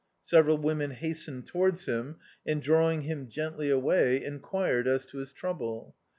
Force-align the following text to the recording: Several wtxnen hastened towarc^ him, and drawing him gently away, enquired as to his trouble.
Several 0.23 0.57
wtxnen 0.57 0.93
hastened 0.93 1.45
towarc^ 1.45 1.85
him, 1.85 2.15
and 2.43 2.59
drawing 2.59 3.01
him 3.01 3.29
gently 3.29 3.69
away, 3.69 4.25
enquired 4.25 4.87
as 4.87 5.05
to 5.05 5.19
his 5.19 5.31
trouble. 5.31 5.93